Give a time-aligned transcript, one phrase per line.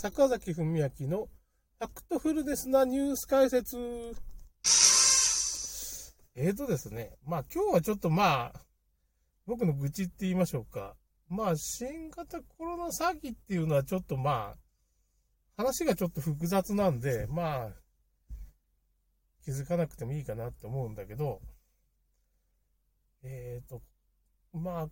[0.00, 1.26] 坂崎文明の
[1.80, 3.76] ファクトフルネスなニュース解説。
[6.36, 8.60] えーとですね、まあ今日はちょっとまあ、
[9.44, 10.94] 僕の愚痴って言いましょうか。
[11.28, 14.56] まあ、新型コロナ詐欺っていうのはちょっとまあ、
[15.56, 17.70] 話がちょっと複雑なんで、まあ、
[19.44, 21.40] 気づかなくてもいいかなって思うんだけど、
[23.24, 23.82] えっ、ー、と、
[24.52, 24.88] まあ、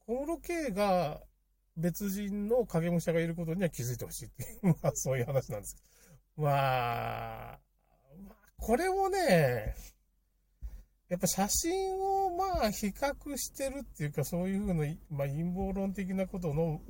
[0.00, 1.22] 小室圭が
[1.78, 5.80] 別人の影武者がいることには気づいてほしいっていう、 まあそういう話なんですけ
[6.36, 6.42] ど。
[6.42, 7.60] まあ、
[8.26, 9.74] まあ、これをね、
[11.08, 16.80] やっぱ写真をまあ比較してるっていうか、そういうふうな、まあ陰謀論的なことの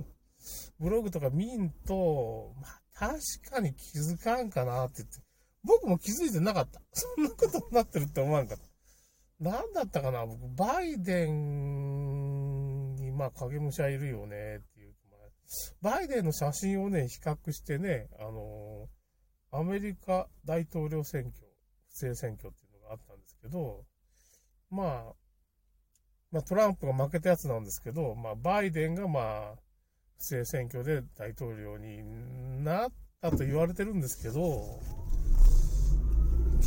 [0.80, 5.20] ブログとか見んと、まあ確かに気づかんかなって言って、
[5.62, 6.80] 僕も気づいてなかった。
[6.92, 8.64] そんなことになってるって思わんかった。
[9.38, 14.77] なんだったかな僕、バイデンにまあ影武者いるよねって。
[15.80, 21.34] バイデンの写真をね、比較してね、あのー、アメリカ大統領選挙、
[21.88, 23.84] 不正選挙っていうのがあったんですけど、
[24.70, 25.12] まあ、
[26.30, 29.54] まあ、トランプが負けたやつなんですけど、まあ、バイデンがまあ、
[30.18, 32.02] 不正選挙で大統領に
[32.62, 34.80] なったと言われてるんですけど、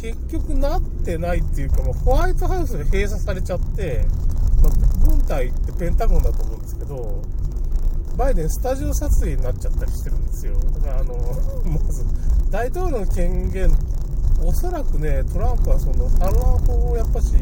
[0.01, 4.05] 結局なってないっていうか、まあ、ホワイトハウスが閉鎖されちゃって、
[4.63, 7.21] まあ、軍隊ってペンタゴンだと思うんですけど、
[8.17, 10.53] バイデンスタジオ撮影になっちゃったりしてるんですよ。
[10.55, 11.15] だからあの、
[11.65, 12.05] まず、
[12.49, 13.71] 大統領の権限、
[14.43, 17.33] おそらくね、トランプはその反乱法をやっぱし、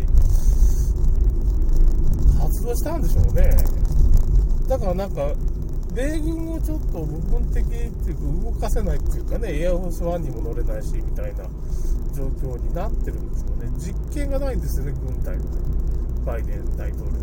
[2.39, 3.55] 発動したんでしょうね。
[4.67, 5.33] だからなんか、
[5.93, 11.45] 米軍をちょっと部分的っていうか動かせないっていうかね、エアフォースワンにも乗れないし、みたいな
[12.15, 13.69] 状況になってるんですよね。
[13.77, 15.49] 実権がないんですよね、軍隊のね。
[16.25, 17.13] バイデン大統領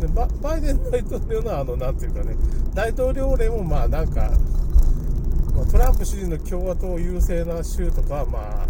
[0.00, 2.36] でババイデン大統領のあの、なんていうかね、
[2.74, 4.30] 大統領令もまあなんか、
[5.54, 8.68] まあ、トランプ支持の共和党優勢な州とかまあ、ま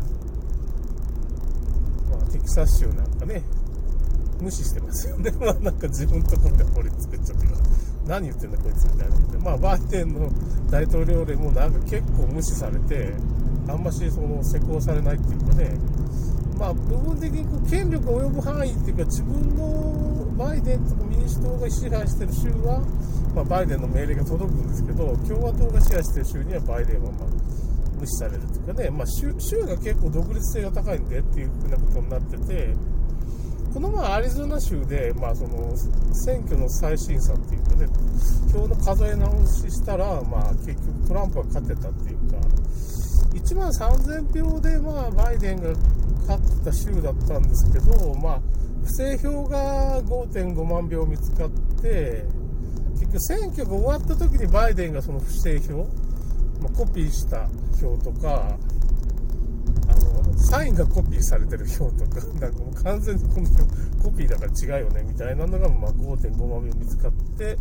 [2.22, 3.42] あ、テキサス州なんかね、
[4.40, 5.32] 無視してますよね。
[5.40, 7.58] まあなんか自分のところで法律作っちゃってから、
[8.06, 9.38] 何言ってんだこいつみたいなで。
[9.38, 10.30] まあバイデンの
[10.70, 13.14] 大統領令もなんか結構無視されて、
[13.68, 15.78] あんましその施行されないっていうかね、
[16.58, 22.80] まあ部分的にこう権力及ぶ範囲っていうか自分のバイデンとか民主党が支配してる州は、
[23.34, 27.26] まあ、バイデンの命令が届くんですけど、共和党が支配してる州にはバイデンはま
[27.98, 32.74] 無視されるというかね、まあ州、州が結構独立性が高いんでっていうふうなことになってて、
[33.72, 35.74] この前アリゾナ州で、まあ、その
[36.14, 37.88] 選挙の最新さっていうかね、
[38.52, 42.36] 票の数え直ししたら、まあ、結局トランプが勝てたっていうか、
[43.34, 45.70] 1万3000票で、まあ、バイデンが
[46.28, 48.40] 勝ってた州だったんですけど、まあ、
[48.84, 51.50] 不正票が5.5万票見つかっ
[51.82, 52.24] て、
[52.92, 55.78] 結局選挙が終わった時にバイデンがその不正票、
[56.60, 57.48] まあ、コピーした
[57.80, 58.56] 票とか、
[59.88, 63.46] あのサインがコピーされてる表とか、 なんかもう完全にこの、
[64.02, 67.56] コピーだから違うよね、みたいなのが、まあ、5.5万秒見つかって、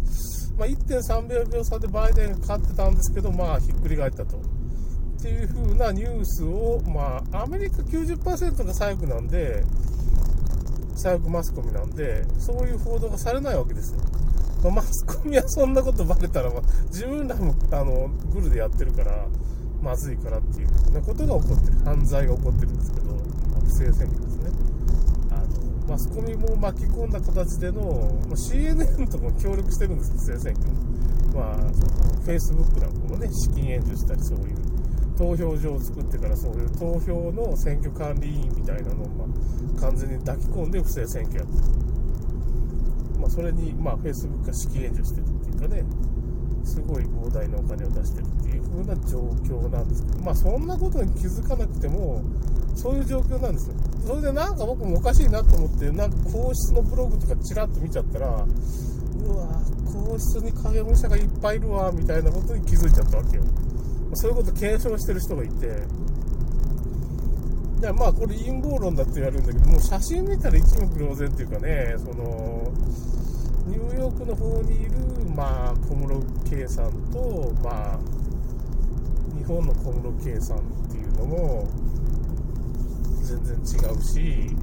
[0.58, 4.38] まあ、1.3秒差でバイデンが勝ってたんですけど、まあ、ひっくり返ったと。
[4.38, 9.64] っていう風なニュースを、まあ、アメリカ90%が左翼なんで、
[10.96, 14.00] 左翼マスコミなんで、そういう報道がされないわけですよ。
[14.64, 19.28] まあ、マスコミはそんなことバレたら、まあ、自分らも、あの、グルでやってるから、
[19.82, 21.78] まずいからっていうなことが起こってる。
[21.84, 23.18] 犯罪が起こってるんですけど、ま
[23.58, 24.52] あ不正選挙ですね。
[25.32, 27.82] あのマスコミも巻き込んだ形での、
[28.28, 30.94] まあ、CNN とかも協力してるんですよ不正選挙に
[31.36, 34.56] まあその Facebook なんかもね資金援助したりそういう
[35.14, 41.64] 投票所を作ってからそういう投票の選挙管理委員みたいなのを、まあ、完全に抱き込んで不正選挙やってる、
[43.20, 45.84] まあ、それに、まあ、Facebook が資金援助してるっていうかね
[46.64, 52.24] すごい膨大なお金を出してるっていう風な状況なんですけど、まあそんなことに気づかなくても、
[52.76, 53.76] そういう状況なんですよ。
[54.08, 58.46] それでなんか僕もおかしいなと思って、なんか皇室のブログとかちらっと見ちゃったら、うわ
[59.92, 63.44] 皇室に影武者がいっぱいいるわ、みたいなことに気づいちゃったわけよ。
[64.16, 65.68] そういうこと検証してる人がいて、
[67.82, 72.72] でまあこれ陰謀論だって言われるんだけど、もう写真見たら一目瞭然っていうかね、その、
[73.68, 74.92] ニューヨークの方にいる、
[75.36, 78.00] まあ、小室圭さんと、まあ、
[79.38, 80.62] 日本の小室圭さんっ
[80.92, 81.68] ていうのも
[83.22, 83.62] 全然違
[83.98, 84.56] うし、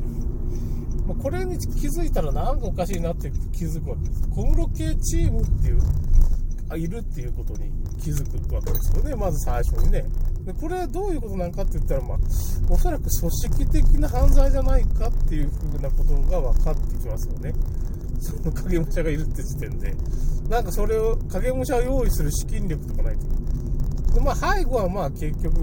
[1.06, 4.28] まあ、これに気づいたらなんかおかしいなって気づくわけです。
[4.28, 5.80] 小室圭チームっていう、
[6.76, 7.70] いるっていうことに
[8.02, 10.04] 気づくわけですよね、まず最初にね。
[10.44, 12.18] でこれはどういうことなんかって言ったら、まあ、
[12.68, 17.52] おそらく組織的な犯罪じゃないかっていうふうなことが分かってきますよね。
[18.20, 19.94] その影武者がいるって時点で、
[20.48, 24.14] なんかそれを、影武者を用意する資金力とかないと。
[24.14, 25.60] でまあ、背後はまあ結局、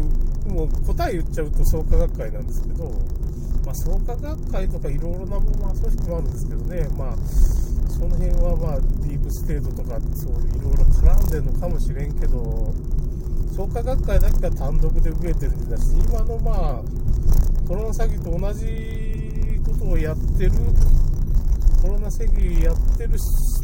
[0.47, 2.85] もう答え言っちゃうと創価学会なんですけど、
[3.65, 7.15] まあ、創価学会とかいろいろなもの、まあ、組織もあるんですけどね、まあ、
[7.97, 12.73] その辺はまあ、ディープステートとか、そういろいろ絡んでるのかもしれんけど、
[13.55, 20.51] 創価学会だけが単独で受けてるんじゃなし、今のまあ、コロナ詐欺と同じことをやってる、
[21.81, 23.17] コロナ詐欺やってる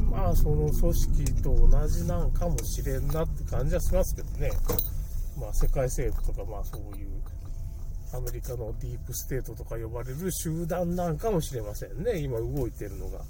[0.10, 4.52] まあ、その組織と同じなんかもしれんなって感じはしますけどね。
[5.40, 7.10] まあ、世界政府とか、まあ、そういう、
[8.16, 12.20] アメリカのディープステートとか呼ばれる集団なんかもしれませんね。
[12.20, 13.22] 今動いてるのが。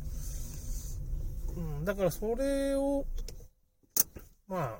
[1.56, 3.06] うん、だからそれを、
[4.48, 4.80] ま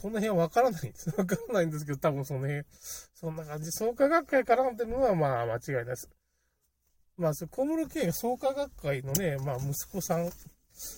[0.00, 1.10] その辺はわからないんです。
[1.16, 2.64] わからないんですけど、多分その辺、
[3.14, 3.70] そんな感じ。
[3.70, 6.08] 創価学会絡んでるのは、まあ、間違いないです。
[7.16, 10.30] まあ、小室圭が創価学会のね、まあ、息子さん、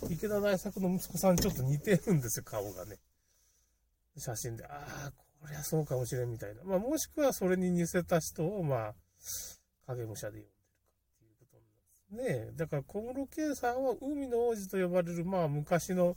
[0.08, 2.98] 池田大作の息子さんちょっと似てるんですよ、顔がね。
[4.16, 6.62] 写真で、ああ、こりゃそうかもしれんみたいな。
[6.62, 8.94] まあ、もしくはそれに似せた人を、まあ、
[9.86, 10.46] 影武者で呼
[12.12, 12.50] ね。
[12.56, 16.16] だから小室圭さんは海の王子と呼ばれる、まあ、昔の、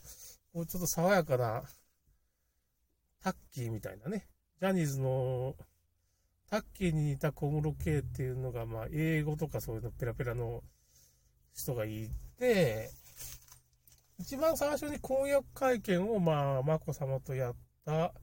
[0.54, 1.64] こうちょっと爽やかな、
[3.24, 4.28] タッキーみたいなね、
[4.62, 5.56] ジャニーズの、
[6.50, 10.64] タッキーに似た小室圭っていうのが、まあ、英語とかそういうのペラペラの
[11.54, 12.90] 人がいて、
[14.20, 17.56] 一番最初に婚約会見を、まあ、眞子さまとやっ
[17.86, 18.14] た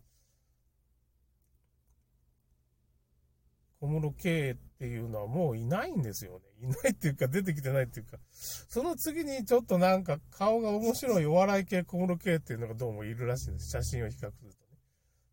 [3.82, 6.69] 小室圭っていうのはもういないんですよね。
[6.69, 13.70] いないっていうか、出てきてないっていうか、その次にちょっとなんか顔が面白いお笑い系小室圭っていうのがどうもいるらしいんです。
[13.70, 14.52] 写真を比較するとね。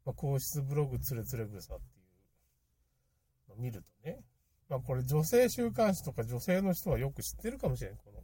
[0.03, 2.01] まあ、皇室ブログつれつれ草ってい
[3.45, 4.17] うのを見るとね。
[4.67, 8.23] まあこれ女性週刊誌とか女性の人はよく知ってるかもしれん、この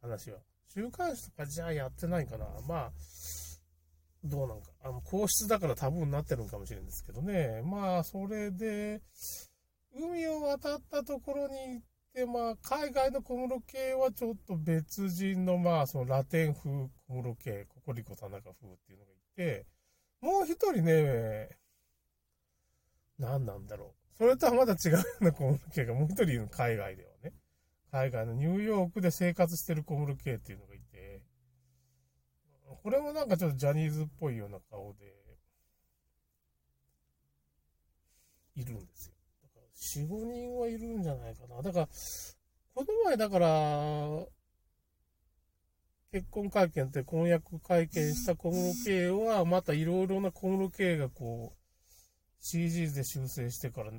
[0.00, 0.38] 話は。
[0.72, 2.46] 週刊誌とかじゃあやってないかな。
[2.68, 2.92] まあ、
[4.22, 4.70] どうなんか。
[4.84, 7.62] あの、皇室だからタブーになってるんかもしれんですけどね。
[7.64, 9.00] まあ、それで、
[9.98, 11.84] 海を渡ったところに行っ
[12.14, 19.66] て、まあ、海外の小室系はちょっと別人の、まあ、そのラテン風小室系、ココリコ田中風っていうのがいて、
[20.20, 21.48] もう一人ね、
[23.18, 24.16] 何なんだろう。
[24.18, 27.32] それとはまだ違うような小室系がもう一人いる海外ではね。
[27.90, 31.22] 海外のニューヨークで生活してる小室圭っていうのがいて、
[32.82, 35.16] これもなんかちょっとジャニーズっぽいような顔で、
[38.56, 39.15] いるんですよ。
[39.94, 41.62] 4、5人はいるんじゃないかな。
[41.62, 41.88] だから、
[42.74, 44.26] この前だから、
[46.12, 51.56] 結婚会見って婚約会見した小室圭は、またいろいろな小室圭がこう、
[52.40, 53.92] CG で修正してから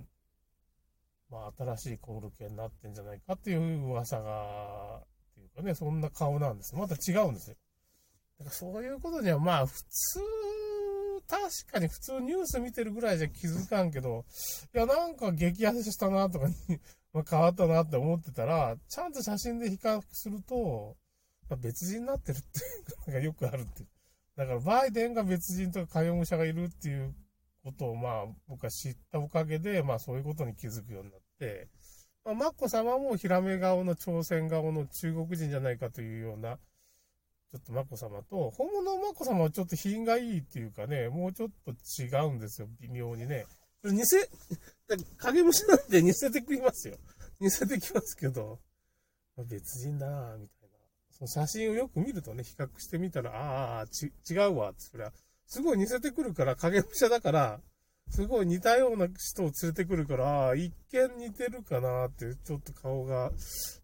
[1.29, 6.75] まあ、新しいコール系になってんじゃないかっていう噂が、っていうかね、そんな顔なんです。
[6.75, 7.57] また違うんですよ。
[8.39, 10.19] だからそういうことには、まあ、普通、
[11.27, 14.25] 確かに普通ニュース見てるぐらいじゃ気づかんけど、
[14.73, 16.55] いや、なんか激痩せしたなとかに
[17.13, 20.95] ま変わったなって思ってたら、ちゃんと写真で比較すると、
[21.49, 22.61] まあ、別人になってるってい
[23.05, 23.89] うのがよくあるっていう。
[24.37, 27.13] だから、バイデンが別人とか介護者がいるっていう
[27.63, 31.67] ことを、まあ、僕は知ったおかげで、まあ、そういうことに気づくようになって、
[32.23, 36.59] まあ、マッコ様もヒラメ顔の朝鮮顔の中国人じゃないかというような、
[37.51, 41.71] ちょっとマコ様と、本物のマコ様はちょっと品がいいっていうかね、もうちょっと
[42.01, 43.45] 違うんですよ、微妙にね。
[43.81, 44.29] これ似せ、
[45.17, 46.97] 影虫なんで似せてくりますよ。
[47.39, 48.59] 似せてきますけど、
[49.37, 50.75] 別人だなみたいな。
[51.11, 53.85] その写真をよく見るとね、比較してみたら、ああ、
[54.29, 55.13] 違うわ、そりゃ、
[55.45, 57.61] すごい似せてくるから、影武者だから、
[58.09, 63.31] すごい似たような人を連れてくるから、一見似てるかなって、ちょっと顔が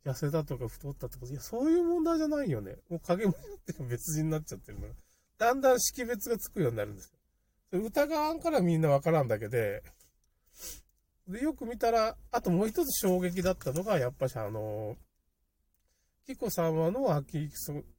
[0.06, 2.78] 痩せたとか太ったとか、いや、そういう問題じゃないよね。
[2.90, 4.94] もう影武者って別人になっちゃってるから。
[5.38, 7.14] だんだん識別がつくようになるんです
[7.72, 7.82] よ。
[7.82, 9.84] 疑わんからみんなわからんだけで、
[11.28, 14.98] で、よく見たら、あともう一つ衝撃だったのが、やっぱしあの、
[16.26, 17.50] 紀子様の秋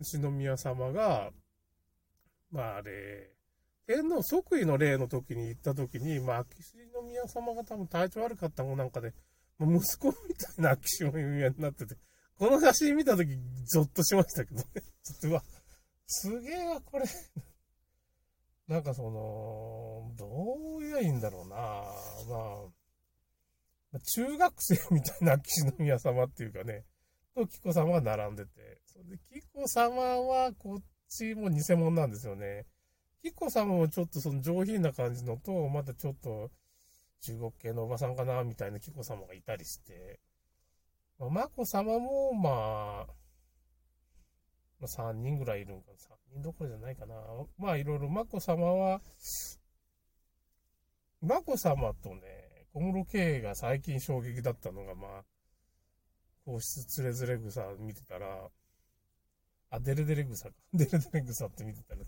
[0.03, 1.31] 篠宮様が、
[2.51, 3.34] まああれ、
[3.87, 9.13] 天皇即位の礼の時に行った時に、まあ、秋篠宮様が多分体調悪かったもんなんかで、
[9.59, 11.97] まあ、息子みたいな秋篠宮になってて、
[12.39, 14.65] この写真見た時、ゾッとしましたけどね。
[14.75, 15.43] ちょっと、うわ、
[16.07, 17.05] すげえわ、これ。
[18.69, 20.27] なんかその、ど
[20.79, 21.57] う言えばいいんだろうな
[23.95, 26.85] まあ、中学生みたいな秋篠宮様っていうかね、
[27.35, 32.67] と紀子様が並んでて、それで紀子様はこっちも偽物なんですよね。
[33.25, 36.51] キコ様もちょっとその上品な感じのと、またちょっと
[37.23, 40.21] 中国系のおばさんかな、みたいなキコ様がいたりして、
[41.19, 43.07] まあ、マコ様も、まあ、
[44.79, 45.97] まあ、3人ぐらいいるんかな。
[45.97, 47.15] 3人どころじゃないかな。
[47.57, 49.01] まあいろいろ、眞子さまは、
[51.23, 55.25] 眞子さまとね、小室圭が最近衝撃だったのが、まあ、
[56.45, 58.51] 皇室つれづれ草見てたら、
[59.71, 60.55] あ、デレデレ草か。
[60.75, 62.03] デレデレ草って見てたら、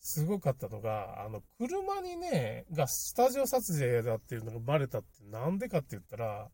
[0.00, 6.48] すごかったのが、あの、車にね、がスタジオ撮影だっていうのがバレたってなんでかって言ったら、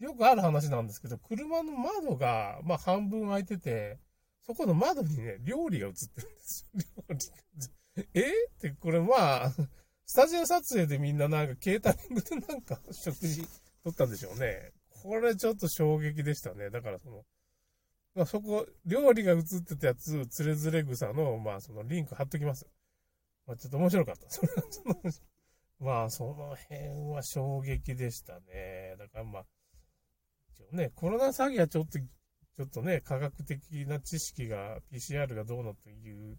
[0.00, 3.98] よくある話なんですけど、車の窓が、まあ半分開いてて、
[4.46, 7.04] そこの窓にね、料理が映ってるんですよ。
[7.08, 8.06] 料理。
[8.14, 8.20] え？
[8.22, 9.52] って、これまあ、
[10.06, 13.46] スタジオ撮影でみんななんかケータリングでなんか食事
[13.84, 14.72] 撮ったんでしょうね。
[15.02, 16.70] これちょっと衝撃でしたね。
[16.70, 17.24] だからその、
[18.14, 22.66] まあ、そこ、料理が映ってたやつ、つれづれ草の、まあそのリンク貼っときます。
[23.46, 24.30] まあちょっと面白かった。
[24.30, 24.96] それはその、
[25.80, 28.96] まあその辺は衝撃でしたね。
[28.98, 29.44] だからまあ、
[30.54, 31.98] 一応ね、コロナ詐欺はちょっと
[32.56, 36.38] ちょっとね、科学的な知識が、PCR がどうのという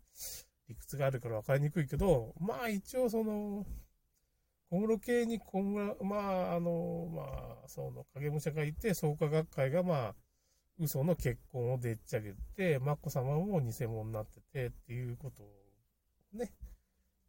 [0.69, 3.65] 理屈があるから分かりにくいけど、まあ一応その、
[4.69, 7.23] 小室系に小室、まああの、ま
[7.65, 10.15] あ、その影武者がいて、創価学会がまあ、
[10.79, 15.47] 嘘の結婚をでっち上げて、眞子さまも偽物になっててっていうことを
[16.33, 16.51] ね、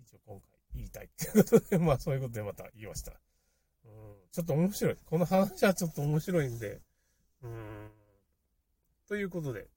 [0.01, 3.13] 一応今回言いたいっていうことで、 まあそういうことでまた言いました。
[3.85, 3.91] うん、
[4.33, 4.97] ちょっと面白い。
[5.05, 6.81] この話はちょっと面白いんで、
[7.43, 7.91] うん。
[9.07, 9.69] ということで、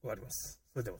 [0.00, 0.60] 終わります。
[0.72, 0.98] それでは。